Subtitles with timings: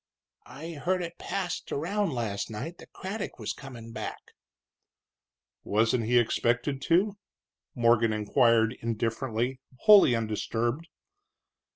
[0.47, 4.17] "I heard it passed around late last night that Craddock was comin' back."
[5.63, 7.19] "Wasn't he expected to?"
[7.75, 10.87] Morgan inquired, indifferently, wholly undisturbed.